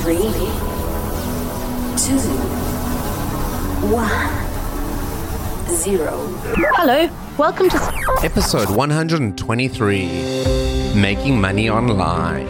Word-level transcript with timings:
Three, 0.00 0.16
two, 1.96 2.18
one, 3.90 5.76
zero. 5.76 6.16
Hello, 6.76 7.08
welcome 7.36 7.68
to. 7.68 7.76
Episode 8.22 8.70
123 8.70 10.94
Making 10.94 11.40
Money 11.40 11.68
Online. 11.68 12.46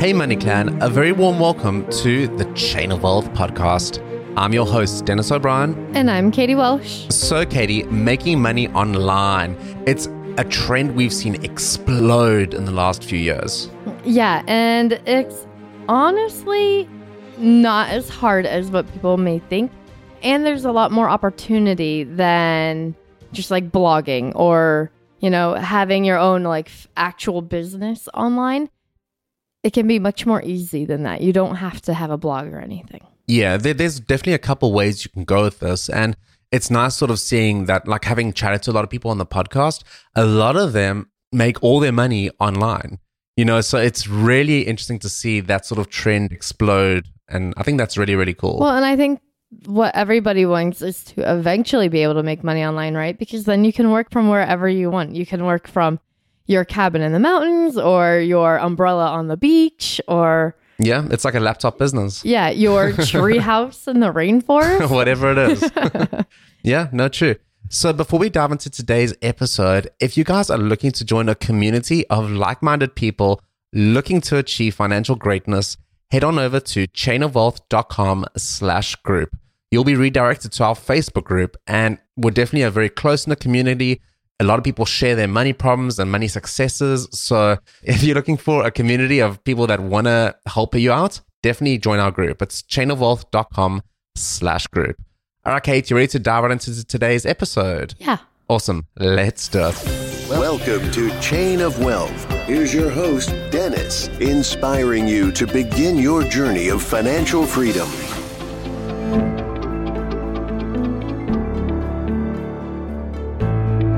Hey, 0.00 0.12
Money 0.12 0.36
Clan, 0.36 0.80
a 0.82 0.88
very 0.88 1.12
warm 1.12 1.38
welcome 1.38 1.88
to 1.90 2.26
the 2.36 2.44
Chain 2.54 2.90
of 2.90 3.02
Wealth 3.02 3.30
podcast. 3.34 4.02
I'm 4.36 4.52
your 4.52 4.66
host, 4.66 5.04
Dennis 5.04 5.30
O'Brien. 5.30 5.74
And 5.94 6.10
I'm 6.10 6.30
Katie 6.30 6.54
Welsh. 6.54 7.06
So, 7.10 7.44
Katie, 7.44 7.82
making 7.84 8.40
money 8.40 8.68
online, 8.68 9.56
it's 9.86 10.08
a 10.38 10.44
trend 10.44 10.94
we've 10.94 11.12
seen 11.12 11.42
explode 11.44 12.54
in 12.54 12.64
the 12.64 12.70
last 12.72 13.04
few 13.04 13.18
years. 13.18 13.68
Yeah, 14.04 14.42
and 14.46 14.92
it's 15.04 15.44
honestly 15.88 16.88
not 17.38 17.88
as 17.88 18.08
hard 18.08 18.46
as 18.46 18.70
what 18.70 18.90
people 18.92 19.16
may 19.16 19.38
think. 19.38 19.72
And 20.22 20.44
there's 20.44 20.64
a 20.64 20.72
lot 20.72 20.90
more 20.90 21.08
opportunity 21.08 22.04
than 22.04 22.94
just 23.32 23.50
like 23.50 23.70
blogging 23.70 24.32
or, 24.34 24.90
you 25.20 25.30
know, 25.30 25.54
having 25.54 26.04
your 26.04 26.18
own 26.18 26.42
like 26.42 26.70
actual 26.96 27.42
business 27.42 28.08
online. 28.14 28.68
It 29.62 29.72
can 29.72 29.86
be 29.86 29.98
much 29.98 30.26
more 30.26 30.42
easy 30.42 30.84
than 30.84 31.02
that. 31.04 31.20
You 31.20 31.32
don't 31.32 31.56
have 31.56 31.80
to 31.82 31.94
have 31.94 32.10
a 32.10 32.16
blog 32.16 32.48
or 32.48 32.60
anything. 32.60 33.06
Yeah, 33.26 33.56
there, 33.56 33.74
there's 33.74 34.00
definitely 34.00 34.34
a 34.34 34.38
couple 34.38 34.72
ways 34.72 35.04
you 35.04 35.10
can 35.10 35.24
go 35.24 35.44
with 35.44 35.60
this. 35.60 35.88
And 35.88 36.16
it's 36.50 36.70
nice 36.70 36.96
sort 36.96 37.10
of 37.10 37.20
seeing 37.20 37.66
that, 37.66 37.86
like 37.86 38.04
having 38.04 38.32
chatted 38.32 38.62
to 38.62 38.70
a 38.70 38.72
lot 38.72 38.84
of 38.84 38.90
people 38.90 39.10
on 39.10 39.18
the 39.18 39.26
podcast, 39.26 39.84
a 40.14 40.24
lot 40.24 40.56
of 40.56 40.72
them 40.72 41.10
make 41.30 41.62
all 41.62 41.78
their 41.78 41.92
money 41.92 42.30
online. 42.40 42.98
You 43.38 43.44
know, 43.44 43.60
so 43.60 43.78
it's 43.78 44.08
really 44.08 44.62
interesting 44.62 44.98
to 44.98 45.08
see 45.08 45.38
that 45.38 45.64
sort 45.64 45.78
of 45.78 45.88
trend 45.90 46.32
explode. 46.32 47.06
And 47.28 47.54
I 47.56 47.62
think 47.62 47.78
that's 47.78 47.96
really, 47.96 48.16
really 48.16 48.34
cool. 48.34 48.58
Well, 48.58 48.74
and 48.74 48.84
I 48.84 48.96
think 48.96 49.20
what 49.66 49.94
everybody 49.94 50.44
wants 50.44 50.82
is 50.82 51.04
to 51.04 51.38
eventually 51.38 51.86
be 51.86 52.02
able 52.02 52.14
to 52.14 52.24
make 52.24 52.42
money 52.42 52.64
online, 52.64 52.96
right? 52.96 53.16
Because 53.16 53.44
then 53.44 53.64
you 53.64 53.72
can 53.72 53.92
work 53.92 54.10
from 54.10 54.28
wherever 54.28 54.68
you 54.68 54.90
want. 54.90 55.14
You 55.14 55.24
can 55.24 55.44
work 55.44 55.68
from 55.68 56.00
your 56.46 56.64
cabin 56.64 57.00
in 57.00 57.12
the 57.12 57.20
mountains 57.20 57.78
or 57.78 58.18
your 58.18 58.58
umbrella 58.58 59.06
on 59.06 59.28
the 59.28 59.36
beach 59.36 60.00
or 60.08 60.56
yeah, 60.80 61.06
it's 61.08 61.24
like 61.24 61.34
a 61.36 61.40
laptop 61.40 61.78
business. 61.78 62.24
yeah, 62.24 62.50
your 62.50 62.92
tree 63.06 63.38
house 63.38 63.86
in 63.86 64.00
the 64.00 64.12
rainforest. 64.12 64.90
Whatever 64.98 65.30
it 65.30 65.38
is. 65.38 65.70
yeah, 66.64 66.88
no, 66.90 67.08
true. 67.08 67.36
So 67.70 67.92
before 67.92 68.18
we 68.18 68.30
dive 68.30 68.50
into 68.50 68.70
today's 68.70 69.14
episode, 69.20 69.90
if 70.00 70.16
you 70.16 70.24
guys 70.24 70.48
are 70.48 70.56
looking 70.56 70.90
to 70.92 71.04
join 71.04 71.28
a 71.28 71.34
community 71.34 72.06
of 72.06 72.30
like-minded 72.30 72.94
people 72.94 73.42
looking 73.74 74.22
to 74.22 74.38
achieve 74.38 74.74
financial 74.74 75.16
greatness, 75.16 75.76
head 76.10 76.24
on 76.24 76.38
over 76.38 76.60
to 76.60 76.86
chainofwealth.com 76.86 78.24
slash 78.38 78.96
group. 78.96 79.36
You'll 79.70 79.84
be 79.84 79.96
redirected 79.96 80.52
to 80.52 80.64
our 80.64 80.74
Facebook 80.74 81.24
group 81.24 81.58
and 81.66 81.98
we're 82.16 82.30
definitely 82.30 82.62
a 82.62 82.70
very 82.70 82.88
close-knit 82.88 83.38
community. 83.38 84.00
A 84.40 84.44
lot 84.44 84.58
of 84.58 84.64
people 84.64 84.86
share 84.86 85.14
their 85.14 85.28
money 85.28 85.52
problems 85.52 85.98
and 85.98 86.10
money 86.10 86.28
successes. 86.28 87.06
So 87.12 87.58
if 87.82 88.02
you're 88.02 88.14
looking 88.14 88.38
for 88.38 88.64
a 88.64 88.70
community 88.70 89.20
of 89.20 89.44
people 89.44 89.66
that 89.66 89.80
want 89.80 90.06
to 90.06 90.34
help 90.46 90.74
you 90.74 90.90
out, 90.90 91.20
definitely 91.42 91.76
join 91.76 91.98
our 91.98 92.12
group. 92.12 92.40
It's 92.40 92.62
chainofwealth.com 92.62 93.82
slash 94.16 94.66
group. 94.68 94.96
All 95.44 95.52
right, 95.54 95.62
Kate, 95.62 95.88
you 95.88 95.96
ready 95.96 96.08
to 96.08 96.18
dive 96.18 96.42
right 96.42 96.52
into 96.52 96.84
today's 96.84 97.24
episode? 97.24 97.94
yeah. 97.98 98.18
Awesome. 98.50 98.86
Let's 98.96 99.46
do 99.48 99.60
it. 99.68 100.28
Welcome 100.30 100.90
to 100.92 101.20
Chain 101.20 101.60
of 101.60 101.78
Wealth. 101.84 102.30
Here's 102.46 102.72
your 102.72 102.88
host, 102.88 103.28
Dennis, 103.50 104.08
inspiring 104.20 105.06
you 105.06 105.30
to 105.32 105.46
begin 105.46 105.96
your 105.98 106.22
journey 106.22 106.68
of 106.68 106.82
financial 106.82 107.44
freedom. 107.44 107.86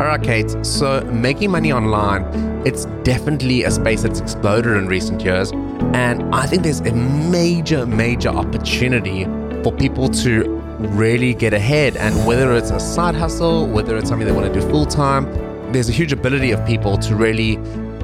All 0.00 0.06
right, 0.06 0.22
Kate. 0.22 0.50
So, 0.64 1.02
making 1.12 1.50
money 1.50 1.72
online, 1.72 2.22
it's 2.66 2.86
definitely 3.04 3.64
a 3.64 3.70
space 3.70 4.02
that's 4.02 4.18
exploded 4.20 4.76
in 4.76 4.86
recent 4.88 5.22
years. 5.22 5.52
And 5.92 6.34
I 6.34 6.46
think 6.46 6.62
there's 6.62 6.80
a 6.80 6.92
major, 6.92 7.84
major 7.86 8.30
opportunity 8.30 9.24
for 9.62 9.72
people 9.72 10.08
to 10.08 10.59
really 10.88 11.34
get 11.34 11.52
ahead. 11.52 11.96
And 11.96 12.26
whether 12.26 12.52
it's 12.52 12.70
a 12.70 12.80
side 12.80 13.14
hustle, 13.14 13.66
whether 13.66 13.96
it's 13.96 14.08
something 14.08 14.26
they 14.26 14.32
want 14.32 14.52
to 14.52 14.60
do 14.60 14.66
full 14.68 14.86
time, 14.86 15.24
there's 15.72 15.88
a 15.88 15.92
huge 15.92 16.12
ability 16.12 16.50
of 16.50 16.64
people 16.66 16.96
to 16.98 17.14
really 17.14 17.56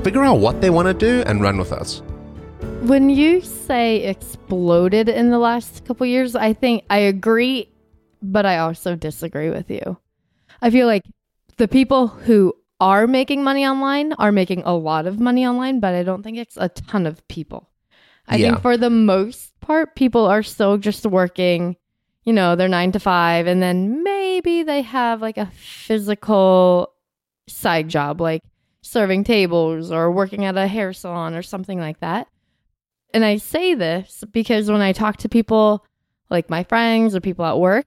figure 0.03 0.23
out 0.23 0.39
what 0.39 0.61
they 0.61 0.71
want 0.71 0.87
to 0.87 0.95
do 0.95 1.23
and 1.27 1.43
run 1.43 1.59
with 1.59 1.73
us. 1.73 2.03
When 2.83 3.11
you 3.11 3.41
say 3.41 4.05
exploded 4.05 5.09
in 5.09 5.31
the 5.31 5.39
last 5.39 5.85
couple 5.85 6.07
years, 6.07 6.37
I 6.37 6.53
think 6.53 6.85
I 6.89 6.99
agree, 6.99 7.73
but 8.23 8.47
I 8.47 8.59
also 8.59 8.95
disagree 8.95 9.51
with 9.51 9.71
you. 9.71 9.99
I 10.63 10.71
feel 10.71 10.87
like 10.87 11.03
the 11.57 11.69
people 11.69 12.07
who 12.09 12.55
are 12.81 13.07
making 13.07 13.43
money 13.43 13.67
online 13.67 14.13
are 14.15 14.31
making 14.31 14.63
a 14.65 14.75
lot 14.77 15.07
of 15.07 15.19
money 15.19 15.47
online, 15.47 15.81
but 15.81 15.95
I 15.95 16.03
don't 16.03 16.23
think 16.23 16.37
it's 16.39 16.57
a 16.57 16.69
ton 16.69 17.07
of 17.07 17.27
people. 17.29 17.71
I 18.29 18.37
Yeah. 18.37 18.51
think 18.51 18.63
for 18.63 18.77
the 18.77 18.91
most 18.91 19.59
part, 19.61 19.97
people 19.97 20.27
are 20.27 20.43
still 20.43 20.77
just 20.77 21.07
working, 21.07 21.77
you 22.27 22.33
know, 22.33 22.57
they're 22.57 22.69
nine 22.69 22.93
to 22.93 23.01
five, 23.01 23.47
and 23.47 23.63
then 23.63 24.03
maybe 24.03 24.65
they 24.65 24.83
have 24.83 25.23
like 25.23 25.39
a 25.39 25.47
physical 25.55 26.93
side 27.49 27.89
job, 27.89 28.21
like 28.21 28.43
serving 28.83 29.25
tables 29.25 29.91
or 29.91 30.11
working 30.11 30.45
at 30.45 30.57
a 30.57 30.67
hair 30.67 30.93
salon 30.93 31.35
or 31.35 31.43
something 31.43 31.79
like 31.79 32.01
that. 32.01 32.27
And 33.15 33.25
I 33.25 33.37
say 33.37 33.75
this 33.75 34.25
because 34.31 34.71
when 34.71 34.81
I 34.81 34.93
talk 34.93 35.19
to 35.19 35.29
people 35.29 35.87
like 36.29 36.51
my 36.51 36.65
friends 36.65 37.15
or 37.15 37.21
people 37.21 37.45
at 37.45 37.59
work, 37.59 37.87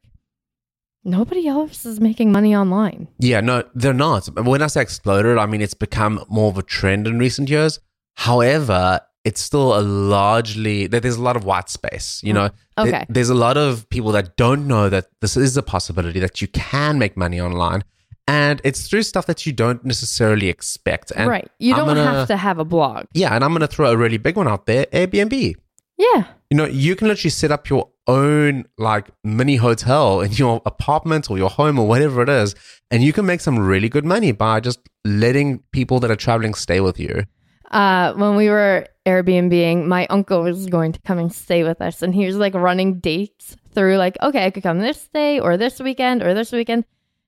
nobody 1.04 1.46
else 1.46 1.86
is 1.86 2.00
making 2.00 2.32
money 2.32 2.56
online. 2.56 3.10
Yeah, 3.20 3.42
no, 3.42 3.64
they're 3.76 3.94
not. 3.94 4.28
When 4.42 4.62
I 4.62 4.68
say 4.68 4.82
exploded, 4.82 5.38
I 5.38 5.46
mean 5.46 5.62
it's 5.62 5.74
become 5.74 6.24
more 6.30 6.50
of 6.50 6.58
a 6.58 6.64
trend 6.64 7.08
in 7.08 7.20
recent 7.20 7.50
years. 7.50 7.80
However, 8.16 9.02
it's 9.26 9.42
still 9.42 9.78
a 9.78 9.82
largely 9.82 10.88
that 10.88 11.02
there's 11.04 11.18
a 11.18 11.22
lot 11.22 11.36
of 11.36 11.44
white 11.46 11.70
space. 11.70 12.22
You 12.24 12.34
know, 12.34 12.50
There- 12.78 12.88
Okay. 12.88 13.06
there's 13.10 13.30
a 13.30 13.36
lot 13.36 13.58
of 13.58 13.88
people 13.90 14.12
that 14.14 14.38
don't 14.38 14.66
know 14.68 14.88
that 14.90 15.08
this 15.22 15.36
is 15.36 15.58
a 15.58 15.62
possibility 15.64 16.20
that 16.22 16.42
you 16.42 16.48
can 16.48 16.98
make 16.98 17.16
money 17.18 17.40
online, 17.42 17.84
And 18.32 18.62
it's 18.64 18.88
through 18.88 19.02
stuff 19.04 19.26
that 19.26 19.46
you 19.48 19.52
don't 19.52 19.84
necessarily 19.84 20.50
expect. 20.50 21.12
And 21.16 21.28
right. 21.28 21.50
You 21.58 21.74
I'm 21.74 21.80
don't 21.80 21.88
gonna- 21.96 22.04
have 22.04 22.28
to 22.28 22.38
have 22.38 22.60
a 22.60 22.64
blog. 22.64 23.06
Yeah, 23.14 23.34
and 23.34 23.44
I'm 23.44 23.50
going 23.56 23.62
to 23.62 23.74
throw 23.76 23.90
a 23.92 23.98
really 23.98 24.20
big 24.20 24.36
one 24.38 24.48
out 24.48 24.68
there 24.68 24.86
Airbnb. 24.94 25.56
Yeah. 25.98 26.26
You 26.52 26.56
know, 26.58 26.66
you 26.68 26.96
can 26.96 27.08
literally 27.08 27.32
set 27.32 27.50
up 27.52 27.70
your 27.72 27.90
own 28.08 28.66
like 28.78 29.08
mini 29.24 29.56
hotel 29.56 30.22
in 30.22 30.32
your 30.34 30.62
apartment 30.68 31.30
or 31.32 31.38
your 31.40 31.50
home 31.50 31.80
or 31.80 31.88
whatever 31.88 32.22
it 32.22 32.30
is, 32.30 32.54
and 32.92 33.04
you 33.04 33.12
can 33.14 33.26
make 33.26 33.42
some 33.42 33.58
really 33.58 33.90
good 33.90 34.06
money 34.06 34.32
by 34.32 34.60
just 34.60 34.80
letting 35.04 35.64
people 35.72 36.00
that 36.02 36.12
are 36.12 36.16
traveling 36.28 36.54
stay 36.54 36.80
with 36.80 37.00
you. 37.00 37.24
Uh, 37.70 38.14
when 38.14 38.36
we 38.36 38.50
were 38.50 38.88
Airbnbing, 39.06 39.86
my 39.86 40.08
uncle 40.08 40.42
was 40.44 40.66
going 40.68 40.92
to 40.94 41.00
come 41.02 41.20
and 41.20 41.34
stay 41.34 41.64
with 41.64 41.82
us, 41.82 42.02
and 42.02 42.14
he 42.16 42.26
was 42.26 42.36
like 42.36 42.54
running 42.54 43.00
dates 43.00 43.56
through, 43.74 43.98
like, 43.98 44.18
okay, 44.22 44.46
I 44.46 44.50
could 44.50 44.64
come 44.64 44.80
this 44.80 45.08
day 45.10 45.40
or 45.40 45.56
this 45.58 45.80
weekend 45.80 46.24
or 46.24 46.34
this 46.34 46.52
weekend. 46.52 46.86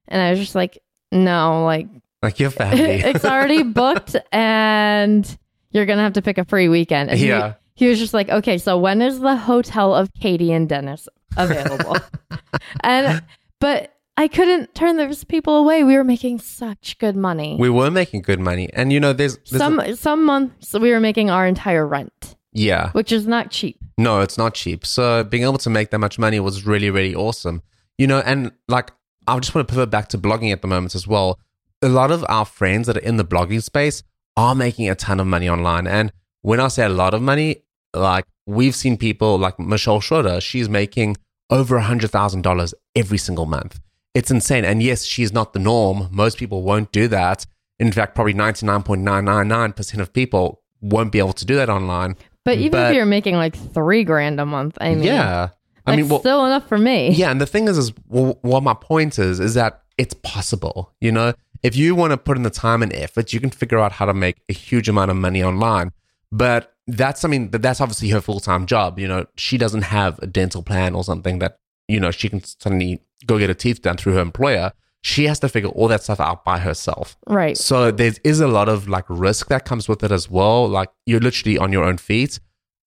And 0.08 0.22
I 0.22 0.32
was 0.32 0.40
just 0.40 0.56
like, 0.56 0.80
no, 1.12 1.64
like, 1.64 1.88
Like 2.24 2.40
your 2.40 2.50
family. 2.50 2.82
it's 3.06 3.26
already 3.26 3.64
booked, 3.82 4.16
and 4.32 5.38
you're 5.72 5.86
to 5.86 6.04
have 6.04 6.14
to 6.14 6.22
pick 6.22 6.38
a 6.38 6.46
free 6.46 6.70
weekend. 6.70 7.10
And 7.12 7.20
he- 7.20 7.28
Yeah. 7.28 7.54
He, 7.74 7.88
was 7.88 7.98
just 7.98 8.14
like, 8.14 8.30
okay, 8.30 8.58
so 8.60 8.78
when 8.78 9.02
is 9.02 9.20
the 9.22 9.36
hotel 9.36 9.96
of 9.96 10.14
Katie 10.14 10.52
and 10.52 10.70
Dennis 10.70 11.08
available? 11.36 11.98
and, 12.84 13.24
but 13.60 13.96
I 14.22 14.28
couldn't 14.28 14.76
turn 14.76 14.98
those 14.98 15.24
people 15.24 15.58
away. 15.58 15.84
We 15.84 15.98
were 15.98 16.04
making 16.04 16.42
such 16.42 17.00
good 17.00 17.16
money. 17.16 17.58
we 17.60 17.72
were 17.72 17.90
making 17.90 18.22
good 18.22 18.40
money. 18.40 18.70
And 18.72 18.94
you 18.94 19.00
know, 19.00 19.14
there's, 19.14 19.38
there's 19.50 19.58
some 19.58 19.96
some 19.96 20.24
months 20.26 20.74
we 20.74 20.92
were 20.92 21.00
making 21.00 21.32
our 21.32 21.48
entire 21.48 21.88
rent, 21.88 22.36
yeah. 22.54 22.92
which 22.92 23.12
is 23.12 23.26
not 23.26 23.50
cheap. 23.50 23.80
No, 23.98 24.20
it's 24.20 24.38
not 24.38 24.54
cheap. 24.54 24.86
So 24.86 25.24
being 25.24 25.42
able 25.42 25.58
to 25.58 25.72
make 25.72 25.90
that 25.90 25.98
much 25.98 26.20
money 26.20 26.40
was 26.40 26.68
really, 26.68 26.92
really 26.92 27.16
awesome. 27.16 27.64
You 27.98 28.06
know, 28.06 28.20
and 28.20 28.52
like 28.68 28.92
I 29.26 29.40
just 29.40 29.56
want 29.56 29.68
to 29.68 29.74
pivot 29.74 29.90
back 29.90 30.10
to 30.10 30.20
blogging 30.20 30.52
at 30.52 30.62
the 30.62 30.68
moment 30.68 30.94
as 30.94 31.08
well. 31.08 31.40
A 31.82 31.90
lot 31.90 32.12
of 32.12 32.24
our 32.30 32.46
friends 32.46 32.86
that 32.86 32.98
are 32.98 33.08
in 33.10 33.18
the 33.18 33.26
blogging 33.26 33.64
space 33.64 34.04
are 34.38 34.54
making 34.54 34.88
a 34.88 34.94
ton 34.94 35.20
of 35.20 35.26
money 35.26 35.50
online. 35.50 35.88
And 35.88 36.14
when 36.44 36.60
I 36.60 36.68
say 36.68 36.86
a 36.86 36.90
lot 36.90 37.16
of 37.16 37.24
money, 37.24 37.64
like 37.96 38.26
we've 38.46 38.76
seen 38.76 38.98
people 38.98 39.40
like 39.40 39.60
Michelle 39.60 40.00
Schroeder, 40.00 40.40
she's 40.42 40.70
making 40.70 41.18
over 41.50 41.78
a 41.78 41.82
hundred 41.82 42.12
thousand 42.12 42.44
dollars 42.44 42.76
every 42.96 43.18
single 43.18 43.48
month. 43.48 43.80
It's 44.14 44.30
insane. 44.32 44.66
And 44.66 44.84
yes, 44.84 45.06
she's 45.06 45.32
not 45.32 45.54
the 45.54 45.60
norm. 45.60 46.10
Most 46.12 46.38
people 46.38 46.64
won't 46.64 46.92
do 46.92 47.08
that. 47.08 47.46
In 47.80 47.92
fact, 47.92 48.14
probably 48.16 48.34
99.999% 48.34 50.00
of 50.00 50.14
people 50.14 50.62
won't 50.82 51.12
be 51.12 51.20
able 51.20 51.34
to 51.34 51.46
do 51.46 51.56
that 51.56 51.70
online. 51.70 52.16
But 52.44 52.58
even 52.58 52.72
But- 52.72 52.92
if 52.92 52.96
you're 52.96 53.06
making 53.06 53.36
like 53.36 53.56
three 53.74 54.04
grand 54.04 54.40
a 54.40 54.46
month, 54.46 54.78
I 54.82 54.96
mean, 54.96 55.04
yeah. 55.04 55.50
I 55.86 55.96
mean, 55.96 56.10
well, 56.10 56.20
still 56.20 56.46
enough 56.46 56.68
for 56.68 56.78
me. 56.78 57.10
yeah, 57.12 57.32
and 57.32 57.42
the 57.42 57.46
thing 57.48 57.68
is, 57.68 57.78
is 57.78 57.92
well, 58.08 58.38
what 58.42 58.62
my 58.64 58.74
point 58.76 59.18
is, 59.18 59.40
is 59.40 59.56
that 59.56 59.82
it's 59.98 60.14
possible. 60.14 60.92
You 61.02 61.12
know, 61.12 61.34
if 61.64 61.76
you 61.76 61.96
want 61.96 62.12
to 62.12 62.18
put 62.18 62.38
in 62.38 62.44
the 62.44 62.50
time 62.52 62.84
and 62.84 62.94
effort, 62.94 63.34
you 63.34 63.40
can 63.40 63.50
figure 63.50 63.80
out 63.80 63.94
how 63.94 64.06
to 64.06 64.14
make 64.14 64.38
a 64.48 64.54
huge 64.54 64.88
amount 64.88 65.10
of 65.12 65.18
money 65.18 65.44
online. 65.44 65.92
But 66.32 66.74
that's 66.88 67.20
something 67.20 67.50
that 67.50 67.62
that's 67.64 67.82
obviously 67.82 68.10
her 68.10 68.22
full 68.22 68.40
time 68.40 68.68
job. 68.68 69.00
You 69.00 69.08
know, 69.08 69.26
she 69.38 69.58
doesn't 69.58 69.84
have 69.84 70.20
a 70.20 70.28
dental 70.28 70.62
plan 70.62 70.94
or 70.94 71.04
something 71.04 71.40
that 71.40 71.58
you 71.92 72.00
know 72.00 72.12
she 72.12 72.30
can 72.30 72.44
suddenly 72.44 73.02
go 73.26 73.38
get 73.38 73.50
her 73.50 73.54
teeth 73.54 73.82
done 73.82 73.98
through 73.98 74.14
her 74.14 74.22
employer. 74.22 74.72
She 75.04 75.26
has 75.26 75.40
to 75.40 75.50
figure 75.50 75.70
all 75.70 75.88
that 75.88 76.04
stuff 76.04 76.20
out 76.20 76.46
by 76.46 76.60
herself. 76.60 77.18
Right. 77.28 77.58
So 77.58 77.90
there 77.92 78.14
is 78.24 78.40
a 78.40 78.48
lot 78.48 78.70
of 78.70 78.88
like 78.88 79.06
risk 79.10 79.48
that 79.48 79.66
comes 79.66 79.88
with 79.90 80.04
it 80.04 80.12
as 80.12 80.30
well. 80.30 80.68
Like 80.68 80.90
you're 81.08 81.20
literally 81.20 81.58
on 81.58 81.72
your 81.72 81.84
own 81.84 81.98
feet. 81.98 82.40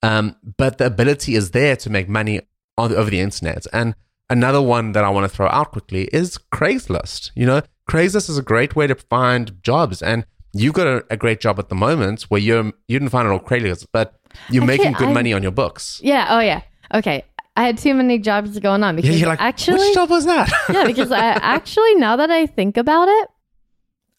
Um, 0.02 0.36
but 0.56 0.78
the 0.78 0.86
ability 0.86 1.34
is 1.34 1.50
there 1.50 1.76
to 1.76 1.90
make 1.90 2.08
money 2.08 2.40
on 2.78 2.94
over 2.94 3.10
the 3.10 3.20
internet. 3.20 3.66
And 3.72 3.94
another 4.30 4.62
one 4.62 4.92
that 4.92 5.02
I 5.02 5.10
want 5.10 5.28
to 5.28 5.34
throw 5.34 5.48
out 5.48 5.72
quickly 5.72 6.04
is 6.12 6.38
Craigslist. 6.52 7.30
You 7.34 7.46
know, 7.46 7.62
Craigslist 7.90 8.28
is 8.30 8.38
a 8.38 8.42
great 8.42 8.76
way 8.76 8.86
to 8.86 8.94
find 8.94 9.60
jobs, 9.62 10.02
and 10.02 10.24
you've 10.52 10.74
got 10.74 10.86
a, 10.86 11.04
a 11.10 11.16
great 11.16 11.40
job 11.40 11.58
at 11.58 11.68
the 11.68 11.74
moment 11.74 12.22
where 12.24 12.40
you're 12.40 12.64
you 12.86 12.98
didn't 12.98 13.08
find 13.10 13.26
it 13.26 13.32
on 13.32 13.40
Craigslist, 13.40 13.86
but 13.92 14.14
you're 14.50 14.64
making 14.64 14.92
good 14.92 15.08
I- 15.08 15.12
money 15.12 15.32
on 15.32 15.42
your 15.42 15.52
books. 15.52 16.00
Yeah. 16.02 16.26
Oh, 16.30 16.40
yeah. 16.40 16.62
Okay. 16.92 17.24
I 17.56 17.64
had 17.64 17.78
too 17.78 17.94
many 17.94 18.18
jobs 18.18 18.58
going 18.58 18.82
on 18.82 18.96
Yeah, 18.96 19.02
because 19.02 19.20
you're 19.20 19.28
like, 19.28 19.40
actually, 19.40 19.78
which 19.78 19.94
job 19.94 20.10
was 20.10 20.26
that? 20.26 20.50
yeah, 20.72 20.86
because 20.86 21.12
I 21.12 21.18
actually 21.26 21.94
now 21.94 22.16
that 22.16 22.30
I 22.30 22.46
think 22.46 22.76
about 22.76 23.08
it, 23.08 23.28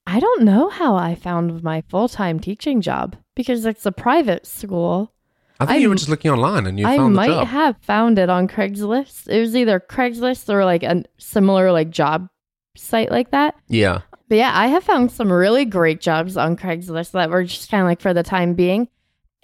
I 0.08 0.20
don't 0.20 0.44
know 0.44 0.70
how 0.70 0.96
I 0.96 1.16
found 1.16 1.64
my 1.64 1.82
full 1.90 2.08
time 2.08 2.40
teaching 2.40 2.82
job 2.82 3.16
because 3.36 3.66
it's 3.66 3.86
a 3.86 3.92
private 3.92 4.46
school. 4.46 5.12
I 5.60 5.66
think 5.66 5.82
you 5.82 5.90
were 5.90 5.96
just 5.96 6.10
looking 6.10 6.32
online 6.32 6.66
and 6.66 6.78
you 6.80 6.86
I 6.86 6.98
found 6.98 7.16
the 7.16 7.18
might 7.18 7.28
job. 7.28 7.48
have 7.48 7.78
found 7.82 8.20
it 8.20 8.30
on 8.30 8.48
Craigslist. 8.48 9.30
It 9.30 9.40
was 9.40 9.56
either 9.56 9.80
Craigslist 9.80 10.50
or 10.54 10.66
like 10.66 10.84
a 10.84 11.04
similar 11.18 11.72
like 11.72 11.90
job 11.90 12.28
site 12.76 13.10
like 13.10 13.32
that. 13.32 13.56
yeah, 13.70 14.02
But 14.28 14.38
yeah, 14.38 14.52
I 14.54 14.68
have 14.68 14.84
found 14.84 15.12
some 15.12 15.32
really 15.32 15.64
great 15.64 16.02
jobs 16.02 16.36
on 16.36 16.58
Craigslist 16.58 17.12
that 17.12 17.30
were 17.30 17.46
just 17.46 17.72
kind 17.72 17.82
of 17.82 17.88
like 17.88 18.02
for 18.02 18.14
the 18.14 18.22
time 18.24 18.54
being. 18.54 18.90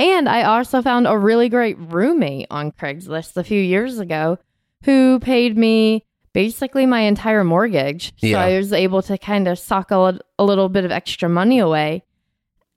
And 0.02 0.28
I 0.28 0.42
also 0.42 0.82
found 0.82 1.06
a 1.06 1.16
really 1.16 1.48
great 1.48 1.78
roommate 1.78 2.48
on 2.50 2.72
Craigslist 2.72 3.38
a 3.38 3.44
few 3.44 3.62
years 3.62 4.00
ago 4.00 4.40
who 4.84 5.20
paid 5.20 5.56
me 5.56 6.08
basically 6.34 6.88
my 6.88 7.02
entire 7.02 7.44
mortgage. 7.44 8.08
So 8.18 8.26
Yeah. 8.26 8.42
I 8.42 8.58
was 8.58 8.74
able 8.74 9.04
to 9.04 9.16
kind 9.20 9.48
of 9.48 9.60
sock 9.60 9.92
a, 9.92 10.20
a 10.40 10.44
little 10.44 10.70
bit 10.70 10.86
of 10.86 10.92
extra 10.92 11.30
money 11.30 11.60
away. 11.60 12.04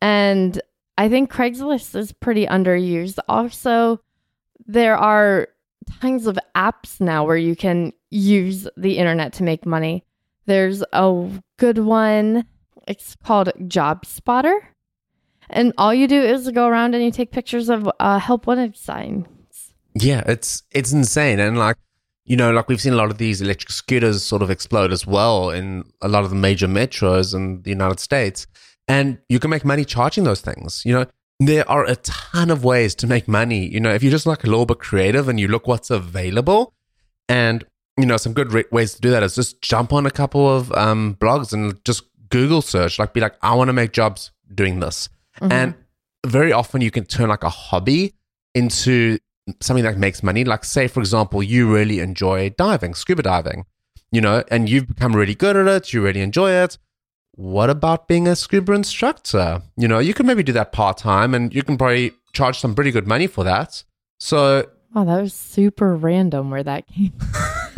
And 0.02 0.60
I 0.98 1.08
think 1.08 1.32
Craigslist 1.32 1.96
is 1.96 2.12
pretty 2.12 2.44
underused. 2.44 3.18
Also, 3.26 4.00
there 4.66 4.98
are 4.98 5.48
tons 6.02 6.26
of 6.26 6.38
apps 6.54 7.00
now 7.00 7.24
where 7.24 7.38
you 7.38 7.56
can 7.56 7.94
use 8.10 8.68
the 8.76 8.98
internet 8.98 9.32
to 9.34 9.44
make 9.44 9.64
money. 9.64 10.04
There's 10.44 10.84
a 10.92 11.30
good 11.56 11.78
one. 11.78 12.44
It's 12.86 13.16
called 13.24 13.50
Job 13.66 14.04
Spotter. 14.04 14.73
And 15.50 15.72
all 15.78 15.94
you 15.94 16.08
do 16.08 16.20
is 16.22 16.50
go 16.50 16.66
around 16.66 16.94
and 16.94 17.04
you 17.04 17.10
take 17.10 17.30
pictures 17.30 17.68
of 17.68 17.88
uh, 18.00 18.18
help 18.18 18.46
wanted 18.46 18.76
signs. 18.76 19.26
Yeah, 19.94 20.22
it's 20.26 20.64
it's 20.72 20.92
insane, 20.92 21.38
and 21.38 21.56
like 21.58 21.76
you 22.24 22.36
know, 22.36 22.52
like 22.52 22.68
we've 22.68 22.80
seen 22.80 22.94
a 22.94 22.96
lot 22.96 23.10
of 23.10 23.18
these 23.18 23.40
electric 23.40 23.70
scooters 23.70 24.22
sort 24.22 24.42
of 24.42 24.50
explode 24.50 24.92
as 24.92 25.06
well 25.06 25.50
in 25.50 25.84
a 26.00 26.08
lot 26.08 26.24
of 26.24 26.30
the 26.30 26.36
major 26.36 26.66
metros 26.66 27.34
in 27.34 27.62
the 27.62 27.70
United 27.70 28.00
States, 28.00 28.46
and 28.88 29.18
you 29.28 29.38
can 29.38 29.50
make 29.50 29.64
money 29.64 29.84
charging 29.84 30.24
those 30.24 30.40
things. 30.40 30.82
You 30.84 30.94
know, 30.94 31.06
there 31.38 31.68
are 31.70 31.84
a 31.84 31.96
ton 31.96 32.50
of 32.50 32.64
ways 32.64 32.94
to 32.96 33.06
make 33.06 33.28
money. 33.28 33.66
You 33.66 33.78
know, 33.78 33.92
if 33.92 34.02
you're 34.02 34.10
just 34.10 34.26
like 34.26 34.42
a 34.42 34.48
little 34.48 34.66
bit 34.66 34.78
creative 34.78 35.28
and 35.28 35.38
you 35.38 35.48
look 35.48 35.68
what's 35.68 35.90
available, 35.90 36.72
and 37.28 37.64
you 37.98 38.06
know, 38.06 38.16
some 38.16 38.32
good 38.32 38.52
re- 38.52 38.64
ways 38.72 38.94
to 38.94 39.00
do 39.00 39.10
that 39.10 39.22
is 39.22 39.34
just 39.34 39.62
jump 39.62 39.92
on 39.92 40.06
a 40.06 40.10
couple 40.10 40.48
of 40.48 40.72
um, 40.72 41.16
blogs 41.20 41.52
and 41.52 41.82
just 41.84 42.04
Google 42.30 42.62
search, 42.62 42.98
like 42.98 43.12
be 43.12 43.20
like, 43.20 43.36
I 43.42 43.54
want 43.54 43.68
to 43.68 43.72
make 43.72 43.92
jobs 43.92 44.32
doing 44.52 44.80
this. 44.80 45.08
Mm-hmm. 45.44 45.52
And 45.52 45.74
very 46.26 46.52
often 46.52 46.80
you 46.80 46.90
can 46.90 47.04
turn 47.04 47.28
like 47.28 47.44
a 47.44 47.48
hobby 47.50 48.14
into 48.54 49.18
something 49.60 49.84
that 49.84 49.98
makes 49.98 50.22
money. 50.22 50.44
Like, 50.44 50.64
say, 50.64 50.88
for 50.88 51.00
example, 51.00 51.42
you 51.42 51.72
really 51.72 52.00
enjoy 52.00 52.50
diving, 52.50 52.94
scuba 52.94 53.22
diving, 53.22 53.66
you 54.10 54.20
know, 54.20 54.42
and 54.50 54.68
you've 54.68 54.88
become 54.88 55.14
really 55.14 55.34
good 55.34 55.56
at 55.56 55.66
it, 55.68 55.92
you 55.92 56.02
really 56.02 56.20
enjoy 56.22 56.50
it. 56.50 56.78
What 57.32 57.68
about 57.68 58.08
being 58.08 58.28
a 58.28 58.36
scuba 58.36 58.72
instructor? 58.72 59.62
You 59.76 59.88
know, 59.88 59.98
you 59.98 60.14
can 60.14 60.26
maybe 60.26 60.42
do 60.42 60.52
that 60.52 60.72
part 60.72 60.98
time 60.98 61.34
and 61.34 61.52
you 61.54 61.62
can 61.62 61.76
probably 61.76 62.12
charge 62.32 62.58
some 62.58 62.74
pretty 62.74 62.90
good 62.90 63.06
money 63.06 63.26
for 63.26 63.44
that. 63.44 63.82
So, 64.20 64.66
Oh, 64.96 65.04
that 65.04 65.20
was 65.20 65.34
super 65.34 65.96
random 65.96 66.50
where 66.50 66.62
that 66.62 66.86
came. 66.86 67.12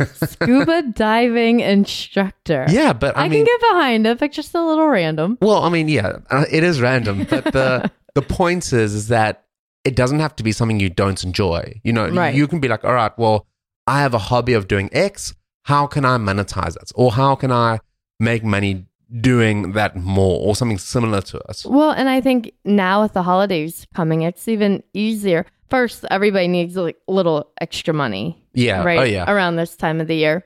Scuba 0.05 0.83
diving 0.83 1.59
instructor. 1.61 2.65
yeah, 2.69 2.93
but 2.93 3.15
I, 3.17 3.25
I, 3.25 3.29
mean, 3.29 3.45
can 3.45 3.45
get 3.45 3.69
behind 3.71 4.07
it, 4.07 4.19
but 4.19 4.31
just 4.31 4.53
a 4.55 4.63
little 4.63 4.87
random. 4.87 5.37
Well, 5.41 5.63
I 5.63 5.69
mean, 5.69 5.87
yeah, 5.87 6.17
uh, 6.29 6.45
it 6.51 6.63
is 6.63 6.79
random, 6.81 7.25
but 7.29 7.45
the 7.45 7.91
the 8.15 8.21
point 8.21 8.71
is 8.73 8.93
is 8.93 9.07
that 9.09 9.45
it 9.83 9.95
doesn't 9.95 10.19
have 10.19 10.35
to 10.37 10.43
be 10.43 10.51
something 10.51 10.79
you 10.79 10.89
don't 10.89 11.23
enjoy. 11.23 11.79
You 11.83 11.93
know, 11.93 12.09
Right. 12.09 12.35
you 12.35 12.47
can 12.47 12.59
be 12.59 12.67
like, 12.67 12.83
all 12.83 12.93
right, 12.93 13.17
well, 13.17 13.45
I 13.85 14.01
have 14.01 14.13
a 14.13 14.17
hobby 14.19 14.53
of 14.53 14.67
doing 14.67 14.89
X. 14.91 15.33
How 15.63 15.87
can 15.87 16.05
I 16.05 16.17
monetize 16.17 16.75
it, 16.75 16.91
or 16.95 17.11
how 17.13 17.35
can 17.35 17.51
I 17.51 17.79
make 18.19 18.43
money 18.43 18.85
doing 19.21 19.71
that 19.73 19.95
more, 19.95 20.41
or 20.45 20.55
something 20.55 20.77
similar 20.77 21.21
to 21.21 21.37
it? 21.49 21.63
Well, 21.65 21.91
and 21.91 22.09
I 22.09 22.19
think 22.21 22.51
now 22.65 23.01
with 23.03 23.13
the 23.13 23.23
holidays 23.23 23.87
coming, 23.95 24.21
it's 24.23 24.47
even 24.47 24.83
easier. 24.93 25.45
First, 25.69 26.05
everybody 26.09 26.47
needs 26.47 26.75
like 26.75 26.97
little 27.07 27.51
extra 27.59 27.93
money, 27.93 28.41
Yeah. 28.53 28.81
Oh, 28.81 28.85
right? 28.85 28.99
Oh 28.99 29.03
yeah. 29.03 29.29
Around 29.31 29.57
this 29.57 29.75
time 29.75 29.99
of 30.01 30.07
the 30.07 30.15
year. 30.15 30.45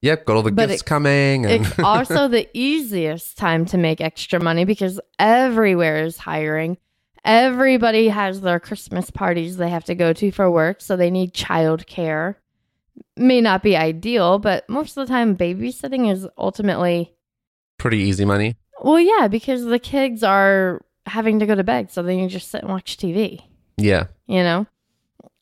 Yep. 0.00 0.24
Got 0.24 0.36
all 0.36 0.42
the 0.42 0.50
But 0.52 0.68
gifts 0.68 0.82
it- 0.82 0.86
coming, 0.86 1.46
and 1.46 1.64
It's 1.66 1.78
also 1.84 2.26
the 2.28 2.48
easiest 2.54 3.36
time 3.38 3.66
to 3.66 3.78
make 3.78 4.00
extra 4.00 4.40
money 4.40 4.64
because 4.64 4.98
everywhere 5.18 6.04
is 6.04 6.16
hiring. 6.18 6.78
Everybody 7.24 8.08
has 8.08 8.40
their 8.40 8.58
Christmas 8.58 9.10
parties 9.10 9.56
they 9.56 9.68
have 9.68 9.84
to 9.84 9.94
go 9.94 10.12
to 10.12 10.32
for 10.32 10.50
work, 10.50 10.80
so 10.80 10.96
they 10.96 11.10
need 11.10 11.32
childcare. 11.34 12.34
May 13.16 13.40
not 13.40 13.62
be 13.62 13.76
ideal, 13.76 14.38
but 14.40 14.68
most 14.68 14.96
of 14.96 15.06
the 15.06 15.12
time, 15.12 15.36
babysitting 15.36 16.10
is 16.10 16.26
ultimately 16.36 17.14
pretty 17.78 17.98
easy 17.98 18.24
money. 18.24 18.56
well, 18.82 18.98
yeah, 18.98 19.28
because 19.28 19.64
the 19.64 19.78
kids 19.78 20.24
are 20.24 20.80
having 21.06 21.38
to 21.38 21.46
go 21.46 21.54
to 21.54 21.62
bed, 21.62 21.90
so 21.92 22.02
then 22.02 22.18
you 22.18 22.28
just 22.28 22.50
sit 22.50 22.62
and 22.62 22.70
watch 22.70 22.96
TV. 22.96 23.42
Yeah. 23.76 24.06
You 24.26 24.42
know, 24.42 24.66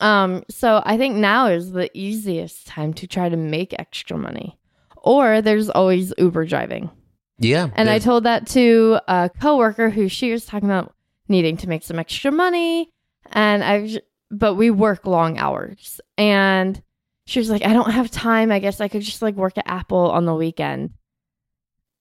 um. 0.00 0.44
So 0.48 0.82
I 0.84 0.96
think 0.96 1.16
now 1.16 1.46
is 1.46 1.72
the 1.72 1.90
easiest 1.96 2.66
time 2.66 2.94
to 2.94 3.06
try 3.06 3.28
to 3.28 3.36
make 3.36 3.74
extra 3.78 4.16
money, 4.16 4.58
or 4.96 5.42
there's 5.42 5.70
always 5.70 6.12
Uber 6.18 6.46
driving. 6.46 6.90
Yeah. 7.38 7.70
And 7.74 7.88
I 7.88 7.98
told 7.98 8.24
that 8.24 8.46
to 8.48 9.00
a 9.08 9.30
coworker 9.40 9.88
who 9.88 10.08
she 10.08 10.30
was 10.30 10.44
talking 10.44 10.68
about 10.68 10.94
needing 11.26 11.56
to 11.58 11.68
make 11.68 11.82
some 11.82 11.98
extra 11.98 12.30
money. 12.30 12.90
And 13.32 13.64
I, 13.64 13.86
j- 13.86 14.02
but 14.30 14.56
we 14.56 14.70
work 14.70 15.06
long 15.06 15.38
hours. 15.38 16.02
And 16.18 16.82
she 17.24 17.38
was 17.38 17.48
like, 17.48 17.64
I 17.64 17.72
don't 17.72 17.92
have 17.92 18.10
time. 18.10 18.52
I 18.52 18.58
guess 18.58 18.80
I 18.80 18.88
could 18.88 19.00
just 19.00 19.22
like 19.22 19.36
work 19.36 19.56
at 19.56 19.66
Apple 19.66 20.10
on 20.10 20.26
the 20.26 20.34
weekend. 20.34 20.90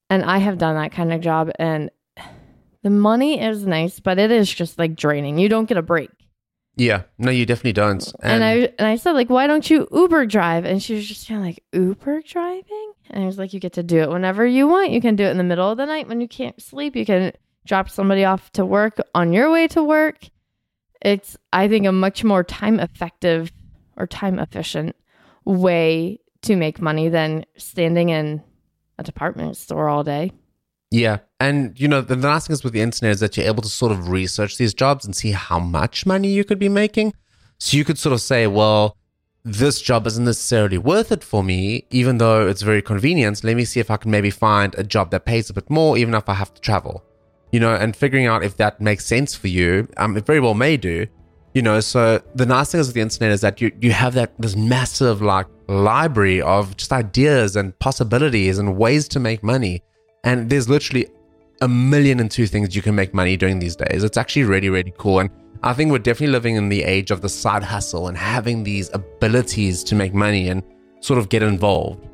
And 0.09 0.25
I 0.25 0.39
have 0.39 0.57
done 0.57 0.75
that 0.75 0.91
kind 0.91 1.13
of 1.13 1.21
job. 1.21 1.51
And 1.57 1.89
the 2.83 2.89
money 2.89 3.41
is 3.41 3.65
nice, 3.65 3.99
but 3.99 4.19
it 4.19 4.31
is 4.31 4.51
just 4.51 4.79
like 4.79 4.95
draining. 4.95 5.37
You 5.37 5.49
don't 5.49 5.65
get 5.65 5.77
a 5.77 5.81
break. 5.81 6.09
Yeah. 6.75 7.03
No, 7.17 7.29
you 7.29 7.45
definitely 7.45 7.73
don't. 7.73 8.13
And, 8.21 8.43
I 8.43 8.53
and 8.79 8.87
I 8.87 8.95
said 8.95 9.11
like, 9.11 9.29
why 9.29 9.47
don't 9.47 9.69
you 9.69 9.87
Uber 9.91 10.25
drive? 10.25 10.63
And 10.63 10.81
she 10.81 10.95
was 10.95 11.05
just 11.05 11.27
kind 11.27 11.41
of 11.41 11.45
like, 11.45 11.63
Uber 11.73 12.21
driving? 12.21 12.93
And 13.09 13.23
I 13.23 13.25
was 13.25 13.37
like, 13.37 13.53
you 13.53 13.59
get 13.59 13.73
to 13.73 13.83
do 13.83 13.99
it 13.99 14.09
whenever 14.09 14.45
you 14.45 14.67
want. 14.67 14.91
You 14.91 15.01
can 15.01 15.17
do 15.17 15.25
it 15.25 15.31
in 15.31 15.37
the 15.37 15.43
middle 15.43 15.69
of 15.69 15.77
the 15.77 15.85
night 15.85 16.07
when 16.07 16.21
you 16.21 16.27
can't 16.27 16.61
sleep. 16.61 16.95
You 16.95 17.05
can 17.05 17.33
drop 17.65 17.89
somebody 17.89 18.23
off 18.23 18.51
to 18.53 18.65
work 18.65 18.97
on 19.13 19.33
your 19.33 19.51
way 19.51 19.67
to 19.69 19.83
work. 19.83 20.29
It's 21.01 21.37
I 21.51 21.67
think 21.67 21.85
a 21.85 21.91
much 21.91 22.23
more 22.23 22.43
time 22.43 22.79
effective 22.79 23.51
or 23.97 24.07
time 24.07 24.39
efficient 24.39 24.95
way 25.43 26.19
to 26.43 26.55
make 26.55 26.81
money 26.81 27.09
than 27.09 27.45
standing 27.57 28.09
in 28.09 28.41
a 28.97 29.03
department 29.03 29.57
store 29.57 29.89
all 29.89 30.03
day. 30.03 30.31
Yeah. 30.91 31.19
And, 31.39 31.79
you 31.79 31.87
know, 31.87 32.01
the 32.01 32.15
nice 32.15 32.47
thing 32.47 32.53
is 32.53 32.63
with 32.63 32.73
the 32.73 32.81
internet 32.81 33.13
is 33.13 33.19
that 33.19 33.37
you're 33.37 33.45
able 33.45 33.61
to 33.61 33.69
sort 33.69 33.91
of 33.91 34.09
research 34.09 34.57
these 34.57 34.73
jobs 34.73 35.05
and 35.05 35.15
see 35.15 35.31
how 35.31 35.59
much 35.59 36.05
money 36.05 36.29
you 36.29 36.43
could 36.43 36.59
be 36.59 36.69
making. 36.69 37.13
So 37.59 37.77
you 37.77 37.85
could 37.85 37.97
sort 37.97 38.13
of 38.13 38.21
say, 38.21 38.47
well, 38.47 38.97
this 39.43 39.81
job 39.81 40.05
isn't 40.07 40.25
necessarily 40.25 40.77
worth 40.77 41.11
it 41.11 41.23
for 41.23 41.43
me, 41.43 41.85
even 41.91 42.17
though 42.17 42.47
it's 42.47 42.61
very 42.61 42.81
convenient. 42.81 43.43
Let 43.43 43.55
me 43.55 43.65
see 43.65 43.79
if 43.79 43.89
I 43.89 43.97
can 43.97 44.11
maybe 44.11 44.29
find 44.29 44.75
a 44.75 44.83
job 44.83 45.11
that 45.11 45.25
pays 45.25 45.49
a 45.49 45.53
bit 45.53 45.69
more, 45.69 45.97
even 45.97 46.13
if 46.13 46.27
I 46.27 46.33
have 46.33 46.53
to 46.53 46.61
travel. 46.61 47.03
You 47.51 47.59
know, 47.59 47.73
and 47.73 47.95
figuring 47.95 48.27
out 48.27 48.43
if 48.43 48.57
that 48.57 48.79
makes 48.79 49.05
sense 49.05 49.35
for 49.35 49.47
you, 49.47 49.87
um, 49.97 50.17
it 50.17 50.25
very 50.25 50.39
well 50.39 50.53
may 50.53 50.77
do. 50.77 51.07
You 51.53 51.63
know, 51.63 51.79
so 51.79 52.21
the 52.35 52.45
nice 52.45 52.71
thing 52.71 52.81
is 52.81 52.87
with 52.87 52.95
the 52.95 53.01
internet 53.01 53.31
is 53.31 53.41
that 53.41 53.59
you 53.59 53.71
you 53.81 53.91
have 53.91 54.13
that 54.13 54.39
this 54.39 54.55
massive 54.55 55.21
like 55.21 55.47
library 55.67 56.41
of 56.41 56.77
just 56.77 56.93
ideas 56.93 57.55
and 57.55 57.77
possibilities 57.79 58.59
and 58.59 58.77
ways 58.77 59.07
to 59.09 59.19
make 59.19 59.41
money. 59.43 59.81
And 60.23 60.49
there's 60.49 60.67
literally 60.69 61.07
a 61.61 61.67
million 61.67 62.19
and 62.19 62.29
two 62.29 62.47
things 62.47 62.75
you 62.75 62.81
can 62.81 62.95
make 62.95 63.13
money 63.13 63.37
doing 63.37 63.59
these 63.59 63.75
days. 63.75 64.03
It's 64.03 64.17
actually 64.17 64.43
really, 64.43 64.69
really 64.69 64.93
cool. 64.97 65.19
And 65.19 65.29
I 65.63 65.73
think 65.73 65.91
we're 65.91 65.99
definitely 65.99 66.33
living 66.33 66.55
in 66.55 66.69
the 66.69 66.83
age 66.83 67.11
of 67.11 67.21
the 67.21 67.29
side 67.29 67.63
hustle 67.63 68.07
and 68.07 68.17
having 68.17 68.63
these 68.63 68.89
abilities 68.93 69.83
to 69.85 69.95
make 69.95 70.13
money 70.13 70.47
and 70.49 70.63
sort 71.01 71.19
of 71.19 71.29
get 71.29 71.43
involved. 71.43 72.05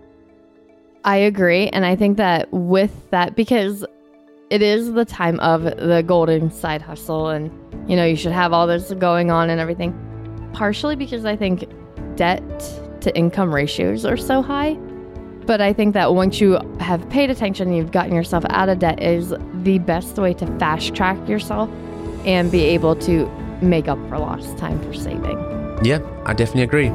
I 1.03 1.17
agree. 1.17 1.69
And 1.69 1.85
I 1.85 1.95
think 1.95 2.17
that 2.17 2.51
with 2.51 3.09
that, 3.12 3.35
because 3.35 3.85
it 4.50 4.62
is 4.62 4.93
the 4.93 5.05
time 5.05 5.39
of 5.39 5.63
the 5.63 6.03
golden 6.05 6.50
side 6.51 6.81
hustle, 6.81 7.29
and 7.29 7.51
you 7.88 7.95
know, 7.95 8.05
you 8.05 8.15
should 8.15 8.31
have 8.31 8.53
all 8.53 8.65
this 8.65 8.91
going 8.93 9.29
on 9.29 9.50
and 9.50 9.59
everything. 9.59 9.93
Partially 10.53 10.95
because 10.95 11.25
I 11.25 11.35
think 11.35 11.65
debt 12.15 12.41
to 13.01 13.15
income 13.15 13.53
ratios 13.53 14.05
are 14.05 14.17
so 14.17 14.41
high. 14.41 14.77
But 15.46 15.62
I 15.62 15.74
think 15.74 15.94
that 15.94 16.16
once 16.16 16.42
you 16.42 16.60
have 16.80 17.08
paid 17.10 17.30
attention 17.30 17.68
and 17.68 17.78
you've 17.78 17.92
gotten 17.92 18.16
yourself 18.16 18.44
out 18.50 18.70
of 18.70 18.80
debt, 18.80 19.02
is 19.02 19.34
the 19.64 19.78
best 19.80 20.18
way 20.18 20.34
to 20.36 20.48
fast 20.58 20.96
track 20.96 21.30
yourself 21.30 21.70
and 22.25 22.52
be 22.52 22.64
able 22.64 22.96
to 22.96 23.28
make 23.62 23.88
up 23.88 24.00
for 24.10 24.18
lost 24.18 24.58
time 24.58 24.82
for 24.82 24.94
saving. 24.94 25.38
Yeah, 25.84 26.00
I 26.25 26.34
definitely 26.34 26.64
agree. 26.64 26.90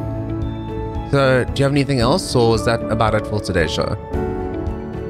So, 1.11 1.45
do 1.45 1.61
you 1.61 1.65
have 1.65 1.73
anything 1.73 2.01
else, 2.01 2.35
or 2.35 2.55
is 2.55 2.65
that 2.65 2.81
about 2.91 3.15
it 3.15 3.27
for 3.27 3.41
today's 3.41 3.71
show? 3.71 3.97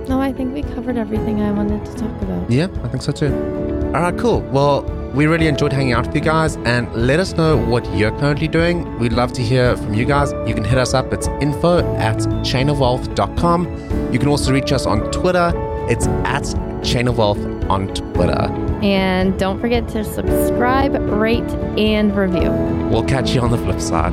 No, 0.09 0.21
I 0.21 0.33
think 0.33 0.53
we 0.53 0.63
covered 0.63 0.97
everything 0.97 1.41
I 1.41 1.53
wanted 1.53 1.85
to 1.85 1.95
talk 1.95 2.23
about. 2.23 2.51
Yeah, 2.51 2.69
I 2.83 2.89
think 2.89 3.03
so 3.03 3.13
too. 3.13 3.33
All 3.95 4.03
right, 4.03 4.19
cool. 4.19 4.41
Well, 4.41 4.83
we 5.15 5.27
really 5.27 5.49
enjoyed 5.49 5.73
hanging 5.73 5.93
out 5.93 6.07
with 6.07 6.15
you 6.15 6.21
guys 6.21 6.57
and 6.59 6.93
let 6.95 7.19
us 7.19 7.33
know 7.35 7.57
what 7.57 7.85
you're 7.95 8.17
currently 8.19 8.49
doing. 8.49 8.99
We'd 8.99 9.13
love 9.13 9.33
to 9.35 9.43
hear 9.43 9.77
from 9.77 9.95
you 9.95 10.05
guys. 10.05 10.33
You 10.47 10.55
can 10.55 10.65
hit 10.65 10.79
us 10.79 10.95
up. 10.95 11.13
It's 11.13 11.27
info 11.41 11.79
at 11.97 12.19
chainofwealth.com. 12.19 14.13
You 14.13 14.19
can 14.19 14.29
also 14.29 14.53
reach 14.53 14.73
us 14.73 14.87
on 14.87 15.11
Twitter. 15.11 15.53
It's 15.89 16.07
at 16.25 16.45
chainofwealth 16.83 17.69
on 17.69 17.89
Twitter. 17.89 18.51
And 18.83 19.39
don't 19.39 19.61
forget 19.61 19.89
to 19.89 20.05
subscribe, 20.05 20.95
rate, 20.95 21.51
and 21.77 22.17
review. 22.17 22.51
We'll 22.91 23.05
catch 23.05 23.31
you 23.31 23.41
on 23.41 23.51
the 23.51 23.59
flip 23.59 23.81
side. 23.81 24.13